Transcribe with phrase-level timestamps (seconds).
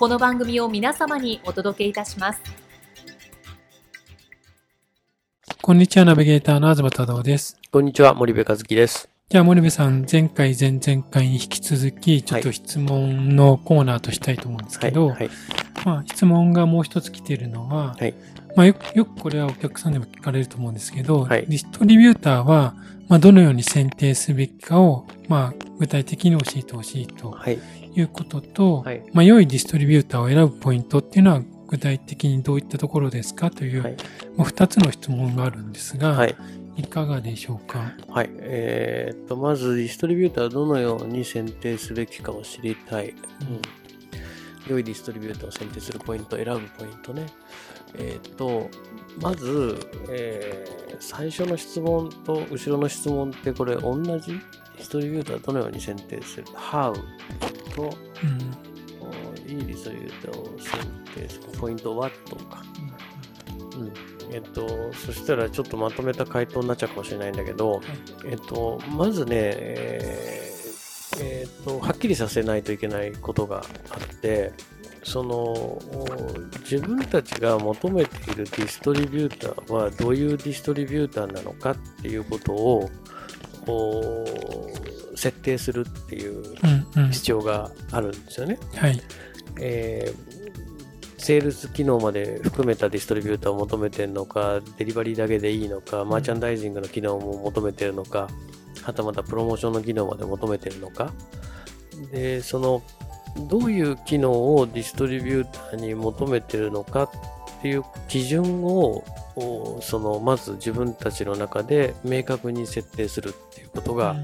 [0.00, 2.40] この番組を皆様にお届けいたします。
[5.60, 7.60] こんにちは、ナビゲーターの東太郎です。
[7.70, 9.10] こんにちは、森部和樹です。
[9.28, 15.30] じゃあ、森部さん、前回、前々回に引き続き、ちょっと質問のコーナーとしたいと思うんですけど、はいはい、
[15.84, 18.14] まあ、質問がもう一つ来ているのは、はい、
[18.56, 22.74] まあよく、よくこれはお客さんでも聞かれると思うんですけど、ディストリビューターは、
[23.08, 27.36] まあ、どのように選定すべきかを、まあ、具体的に教えてほしいと
[27.94, 33.96] いうことと、はい、まあ、良いディストリビューターを選ぶポイントっていうのは具体的にどういったところですかという、はい、
[34.36, 36.34] まあ、2つの質問があるんですが、はい、
[36.76, 37.92] いかがでしょうか？
[38.08, 38.30] はい。
[38.38, 43.10] えー、っと、まず、ディストリビューターはどのように選定すべきかを知りたい。
[43.10, 47.26] うん、良いディストリビューターを選定するポイント、選ぶポイントね。
[47.94, 48.68] えー、っと、
[49.20, 54.40] まず、えー、最初の質問と後ろの質問ってこれ同じ？
[54.80, 56.94] ディストリビューターどのように選定する ?How
[57.74, 57.94] と、
[59.46, 60.80] うん、いいディストリビューターを選
[61.14, 61.58] 定する。
[61.58, 62.62] ポイント What か。
[63.76, 67.82] うん、えっと、そしたらちょっとまとめた回答になっちゃうかもしれないんだけど、はい、
[68.24, 74.52] えっと、まずね、えーえー、っと、はっきりさせないといけないことがあって、
[75.02, 75.78] その
[76.60, 82.90] 自分たちが求めているディストリビューターはどういうディストリビューターなのかっていうことを
[85.14, 86.56] 設定するっていう
[87.10, 88.58] 必要があるんですよね。
[88.60, 89.00] うんうん、はい。
[89.60, 98.28] えー、セールス機能まで含めたディストリビューターを求めてるのか、デリバリーだけでいいのか、マーチャンダイジングの機能も求めてるのか、
[98.82, 101.12] はたまたプロモーションの機能まで求めてるのか。
[102.10, 102.82] で、その、
[103.48, 107.10] どういう機能をディストリビューターに求めてるのか
[107.60, 109.04] っていう基準を
[109.82, 114.16] そのまず自分たちの中で明確に設定するっていうことが、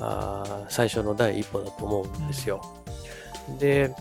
[0.00, 2.62] あ最初の第一歩だと思うんですよ。
[3.58, 3.94] で、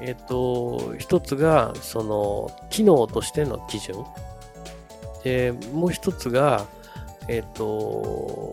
[0.00, 4.04] えっ、と、一つがその機能としての基準。
[5.22, 6.66] で、もう一つが、
[7.28, 8.50] えっ、と、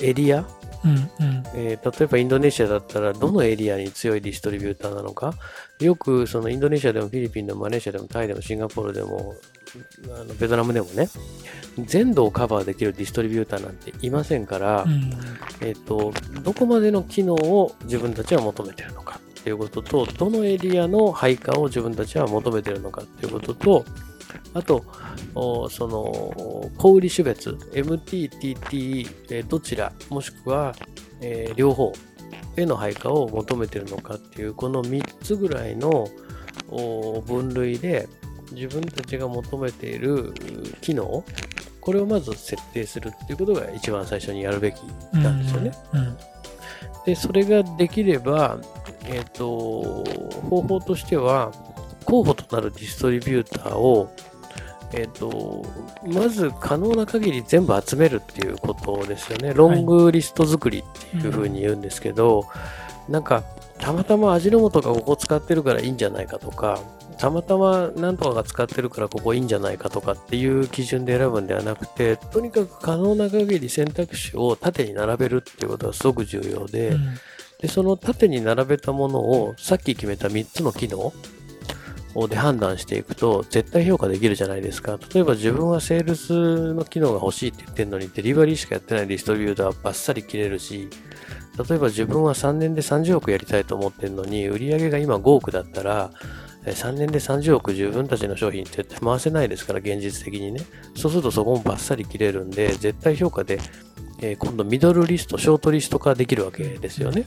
[0.00, 0.44] エリア
[0.84, 1.42] うんうん。
[1.54, 5.34] えー、例えばインドネシアだったらどのエリアに強いディストリビューターなのか？
[5.80, 9.34] よくそのインドネシアでもフィリピンでもマレーシアでもタイでもシンガポールでも
[10.06, 11.08] あのベトナムでもね
[11.78, 15.12] 全土をカバーできるディストリビューターなんていませんから、うん、
[15.60, 16.12] えーと、
[16.42, 23.84] どこまでの機能を自分たちは求めているのかっていうこととどのエリアの配下を自分たちは求めているのかっていうことと
[24.54, 24.84] あと、
[25.70, 30.74] その、小売種別、MT、TT、どちら、もしくは、
[31.20, 31.92] えー、両方
[32.56, 36.08] への配下を求めているのかっていう、この3つぐらいの
[37.26, 38.08] 分類で、
[38.52, 40.32] 自分たちが求めている
[40.80, 41.24] 機能、
[41.80, 44.76] これをまず設定するっていうことが一番最初にやるべき
[45.12, 45.72] なんですよね。
[45.92, 46.16] うんうん、
[47.06, 48.58] で、それができれば、
[49.04, 50.04] えっ、ー、と、
[50.48, 51.52] 方法としては、
[52.50, 54.12] なるディストリビューターを
[54.92, 55.66] えっ、ー、と、
[56.06, 59.52] まず可能な限り全部集めるっていうことですよね。
[59.52, 62.48] ロングリスト作りっていうふうに言うんですけど、はい
[63.08, 63.42] うん、なんか、
[63.78, 66.80] たまたま味の素がここ使ってるからいいんじゃないかとか、
[67.18, 77.14] たまたま何とかが使ってるからここいいんじゃないかとかっていう基準で選ぶんではなくて、とにかく可能な限り選択肢を縦に並べるっていうことがすごく重要で、うん、
[77.60, 81.12] でその縦に並べたものをさっき決めた3つの機能、
[82.28, 84.98] で判断していくと絶対評価できるじゃないですか。
[85.14, 90.88] 例えば自分はセールスの機能が欲しいって言ってるのにデリバリーしかやってないディストリビューターはバッサリ切れるし、
[91.68, 96.10] 例えば自分は3年で30億やりたいと思ってるのに売り上げが今5億だったら
[96.64, 100.60] 3年で30億自分たちの商品絶対回せないですから現実的にね。
[100.94, 103.58] そうするとそこもバッサリ切れるんで絶対評価で、
[104.20, 107.26] え今度ミドルリスト、ショートリスト化できるわけですよね。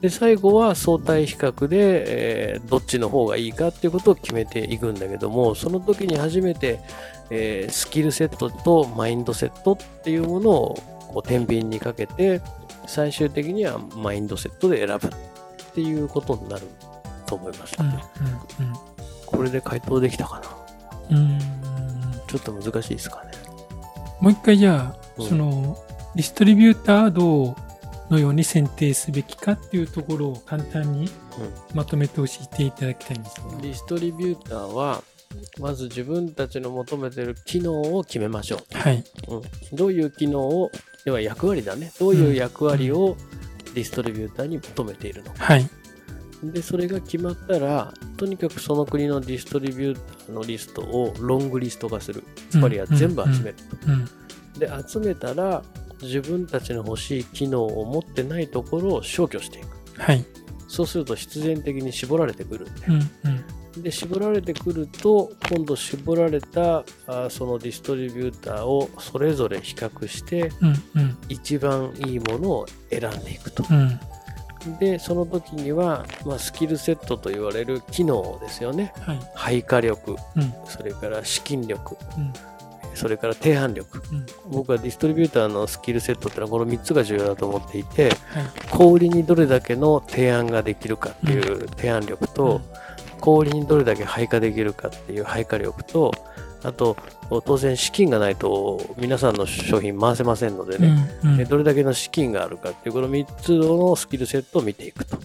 [0.00, 6.80] で、最後は相対比較で、えー、どっちの方がいいかっていうことを決めていくんだけども、その時に初めて、
[7.30, 10.74] えー、スキルセットとマインドセットっていうものを
[11.08, 12.40] こう天秤にかけて、
[12.86, 15.10] 最終的にはマインドセットで選ぶっ
[15.74, 16.62] ていうことになる
[17.26, 17.88] と思います、ね、
[18.20, 18.76] うんうんうん、
[19.26, 20.40] これで回答できたか
[21.10, 21.16] な。
[21.16, 21.38] うん。
[22.26, 23.32] ちょっと難しいですかね。
[24.20, 25.76] もう一回じゃあ、うん、その
[26.14, 27.56] ディストリビューターどう
[28.10, 31.10] のように選定すべきかっていうところを簡単に
[31.74, 35.02] まとめて教えていただきたいんです、ディストリビューターは
[35.60, 38.78] まず自分たちの求めてる機能を決めましょう。
[38.78, 39.04] はい。
[39.28, 40.70] うん、どういう機能を、
[41.04, 41.92] では役割だね。
[41.98, 43.16] どういう役割を
[43.74, 45.44] ディストリビューターに求めているのか。
[45.44, 45.68] はい。
[46.42, 52.24] で、それが決まったら、とにかくその国のディストリビューターのリストをロングリスト化する。
[52.50, 53.56] つまりは全部集める。
[54.58, 55.62] で、集めたら、
[56.02, 60.00] 自分たちの欲しい機能を持ってないところを消去していく。
[60.00, 60.24] はい。
[60.68, 62.86] そうすると必然的に絞られてくるんで。
[62.86, 63.10] うん
[63.76, 73.64] うん、で、絞られてくると、今度絞られたあそのディストリビューターをそれぞれ比較して、うんうん、一番いいものを選んでいくと。
[73.70, 73.98] うん
[74.80, 78.92] で、その時には、まあ、スキルセットと言われる機能ですよね。
[79.00, 82.32] はい、配下力、うん、それから資金力、うん、
[82.98, 88.14] それから低反力、うん、僕はディストリビューターのスキルセットってのはこの3つが重要だと思っていて、はい、
[88.70, 92.56] 小売りにどれだけの提案ができるかっていう提案力と、
[93.14, 96.12] うん、小売りにどれだけ配下できるかっていう配下力と
[96.64, 96.96] あと
[97.44, 105.16] 当然資金がないと皆さんの商品回せませんのでね、うんうん、どれだけの資金があるかっていうこの3つのスキルセットを見ていくと。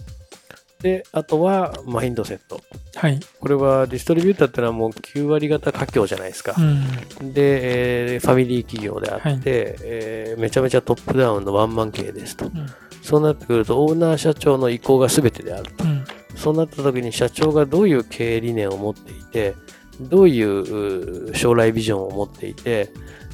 [0.84, 2.60] で、あとはマインドセット。
[2.96, 3.18] はい。
[3.40, 6.54] これはディストリビューターってのはもう9割方家境じゃないですか。
[6.58, 12.48] うん、で、えー、ファミリー企業であって、はい、えー、めちゃめちゃトップダウンのワンマン経営ですと。
[12.48, 12.66] うん、
[13.00, 15.84] そうなってくると、オーナー社長の意向が全てであると。
[15.84, 16.04] うん、
[16.36, 19.54] そうなった時に社長がどういう経営理念を持っていて、
[20.02, 22.90] どういう将来ビジョンを持っていて、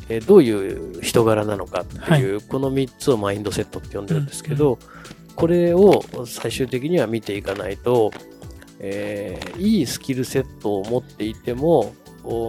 [0.08, 4.78] えどういう人柄なのかっていう、はい、この3つをマインドセットって呼んでるんですけど、
[5.36, 8.10] これを最終的には見ていかないと、
[8.78, 11.94] えー、いいスキルセットを持っていても、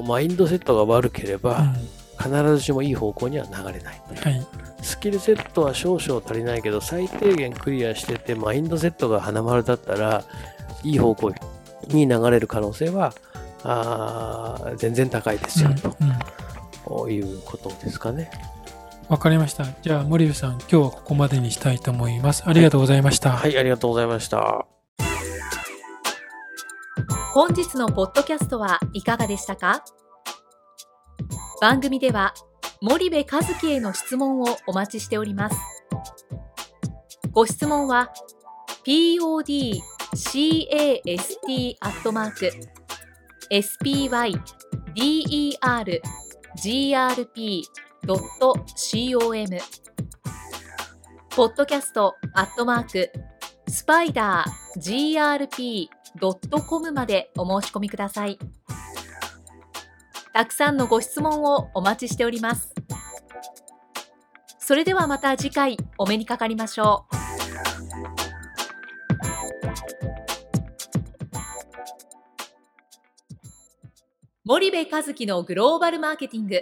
[0.08, 1.74] マインドセットが悪ければ、
[2.18, 4.02] 必ずしもいい方向には流れない。
[4.16, 4.48] はい、
[4.82, 10.24] スキルセットは少々足りないけど、最低限クリアしてて、マインドセットが花丸だったら、
[10.84, 11.34] いい方向
[11.88, 13.14] に流れる可能性は、
[13.64, 15.70] あ全然高いですよ、
[16.86, 17.10] と。
[17.10, 18.30] いうことですかね。
[19.10, 19.66] わかりました。
[19.82, 22.44] じゃあ、森部さん、今日はここまでにしたいと思います。
[22.46, 23.32] ありがとうございました。
[23.32, 24.66] はい、はい、ありがとうございました。
[27.34, 29.84] 本日のポッドキャストはいかがでしたか？
[31.62, 32.34] 番組では、
[32.82, 35.58] 森部和樹への質問をお待ちしております。
[37.32, 38.12] ご質問は、
[38.86, 39.62] podcast
[41.80, 42.52] アットマーク
[43.52, 44.42] spydergrp
[48.08, 49.58] .com
[51.30, 53.12] ポッドキャストアットマーク
[53.68, 55.90] スパイダー
[56.20, 58.38] grp.com までお申し込みください。
[60.34, 62.74] たくさんのご質問をお待ちしております。
[64.60, 67.16] それではまた次回お目にかかりましょう。
[74.44, 76.62] 森部和樹のグローバルマーケティング。